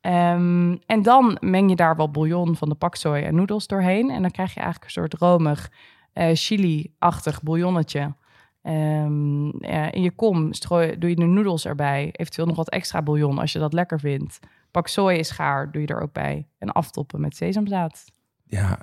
Ehm, 0.00 0.76
en 0.86 1.02
dan 1.02 1.36
meng 1.40 1.68
je 1.70 1.76
daar 1.76 1.96
wel 1.96 2.10
bouillon 2.10 2.56
van 2.56 2.68
de 2.68 2.74
paksoi 2.74 3.22
en 3.24 3.34
noedels 3.34 3.66
doorheen. 3.66 4.10
En 4.10 4.22
dan 4.22 4.30
krijg 4.30 4.54
je 4.54 4.60
eigenlijk 4.60 4.84
een 4.84 5.00
soort 5.00 5.14
romig 5.14 5.70
eh, 6.12 6.30
chili-achtig 6.32 7.42
bouillonnetje. 7.42 8.14
Ehm, 8.62 9.48
eh, 9.48 9.92
in 9.92 10.02
je 10.02 10.10
kom 10.10 10.52
strooi, 10.52 10.98
doe 10.98 11.10
je 11.10 11.16
de 11.16 11.24
noedels 11.24 11.66
erbij. 11.66 12.08
Eventueel 12.12 12.46
nog 12.46 12.56
wat 12.56 12.70
extra 12.70 13.02
bouillon 13.02 13.38
als 13.38 13.52
je 13.52 13.58
dat 13.58 13.72
lekker 13.72 14.00
vindt. 14.00 14.38
Paksoi 14.70 15.18
is 15.18 15.30
gaar, 15.30 15.72
doe 15.72 15.82
je 15.82 15.88
er 15.88 16.00
ook 16.00 16.12
bij. 16.12 16.46
En 16.58 16.72
aftoppen 16.72 17.20
met 17.20 17.36
sesamzaad. 17.36 18.16
Ja. 18.48 18.78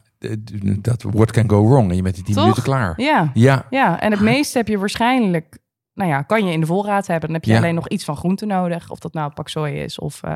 Dat 0.82 1.04
what 1.04 1.32
can 1.32 1.50
go 1.50 1.68
wrong. 1.70 1.90
En 1.90 1.96
je 1.96 2.02
bent 2.02 2.18
in 2.18 2.24
10 2.24 2.34
Toch? 2.34 2.44
minuten 2.44 2.64
klaar. 2.64 2.94
Ja, 3.02 3.32
Ja, 3.34 3.66
Ja, 3.70 4.00
en 4.02 4.12
het 4.12 4.22
meeste 4.22 4.58
heb 4.58 4.68
je 4.68 4.78
waarschijnlijk, 4.78 5.58
nou 5.94 6.10
ja, 6.10 6.22
kan 6.22 6.46
je 6.46 6.52
in 6.52 6.60
de 6.60 6.66
voorraad 6.66 7.08
hebben. 7.08 7.26
Dan 7.26 7.34
heb 7.38 7.46
je 7.46 7.52
Ja. 7.52 7.58
alleen 7.58 7.76
nog 7.76 7.88
iets 7.90 8.04
van 8.04 8.16
groente 8.18 8.46
nodig. 8.46 8.90
Of 8.90 9.00
dat 9.00 9.14
nou 9.14 9.32
pak 9.34 9.50
soja 9.50 9.82
is 9.84 10.00
of 10.00 10.24
eh, 10.24 10.36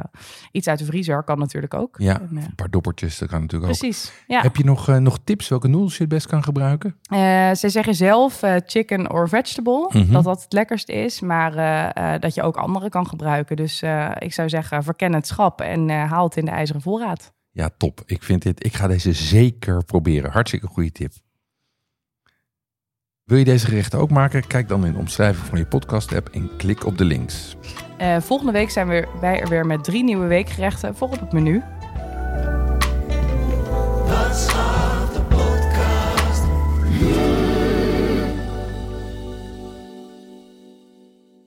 iets 0.51 0.67
uit 0.67 0.79
de 0.79 0.85
vriezer, 0.85 1.23
kan 1.23 1.39
natuurlijk 1.39 1.73
ook. 1.73 1.95
ja. 1.97 2.19
En, 2.21 2.37
eh, 2.37 2.43
Een 2.43 2.55
paar 2.55 2.69
doppertjes, 2.69 3.17
dat 3.17 3.29
kan 3.29 3.41
natuurlijk 3.41 3.71
ook. 3.71 3.77
precies. 3.79 4.11
Ja. 4.27 4.41
Heb 4.41 4.55
je 4.55 4.63
nog, 4.65 4.87
eh, 4.89 4.97
nog 4.97 5.17
tips 5.23 5.47
welke 5.47 5.67
noedels 5.67 5.93
je 5.97 6.03
het 6.03 6.11
best 6.11 6.27
kan 6.27 6.43
gebruiken? 6.43 6.95
Ze 7.55 7.69
zeggen 7.69 7.95
zelf 7.95 8.41
chicken 8.65 9.11
or 9.11 9.29
vegetable, 9.29 9.89
Mhm. 9.93 10.11
dat 10.11 10.23
dat 10.23 10.41
het 10.43 10.53
lekkerste 10.53 10.93
is. 10.93 11.19
Maar 11.21 11.51
dat 12.19 12.33
je 12.35 12.41
ook 12.41 12.57
andere 12.57 12.89
kan 12.89 13.07
gebruiken. 13.07 13.55
Dus 13.55 13.83
ik 14.19 14.33
zou 14.33 14.49
zeggen, 14.49 14.83
verken 14.83 15.13
het 15.13 15.27
schap 15.27 15.61
en 15.61 15.89
haal 15.89 16.23
het 16.23 16.37
in 16.37 16.45
de 16.45 16.51
ijzeren 16.51 16.81
voorraad. 16.81 17.33
Ja, 17.59 17.69
top. 17.77 18.01
Ik 18.05 18.23
vind 18.23 18.41
dit. 18.41 18.65
Ik 18.65 18.73
ga 18.73 18.87
deze 18.87 19.13
zeker 19.13 19.83
proberen. 19.83 20.31
Hartstikke 20.31 20.67
goede 20.67 20.91
tip. 20.91 21.11
Wil 23.23 23.37
je 23.37 23.43
deze 23.43 23.65
gerechten 23.65 23.99
ook 23.99 24.09
maken? 24.09 24.47
Kijk 24.47 24.67
dan 24.67 24.85
in 24.85 24.93
de 24.93 24.99
omschrijving 24.99 25.45
van 25.45 25.57
je 25.57 25.65
podcast 25.65 26.13
app 26.13 26.29
en 26.29 26.49
klik 26.57 26.85
op 26.85 26.97
de 26.97 27.05
links. 27.05 27.55
Eh, 27.97 28.21
volgende 28.21 28.51
week 28.51 28.69
zijn 28.69 28.87
we, 28.87 29.07
wij 29.21 29.41
er 29.41 29.47
weer 29.47 29.65
met 29.65 29.83
drie 29.83 30.03
nieuwe 30.03 30.27
weekgerechten 30.27 30.95
voor 30.95 31.07
op 31.07 31.19
het 31.19 31.31
menu. 31.31 31.63